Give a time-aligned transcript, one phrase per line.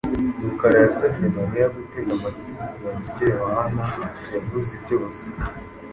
[0.43, 3.85] Rukara yasabye Mariya gutega amatwi yitonze ibyo Yohana
[4.33, 5.23] yavuze byose.